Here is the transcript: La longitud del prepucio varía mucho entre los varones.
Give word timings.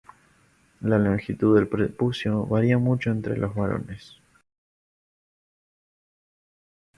La 0.79 0.97
longitud 0.97 1.53
del 1.55 1.67
prepucio 1.67 2.47
varía 2.47 2.79
mucho 2.79 3.11
entre 3.11 3.37
los 3.37 3.53
varones. 3.53 4.19